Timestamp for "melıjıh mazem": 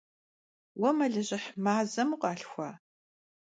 0.97-2.09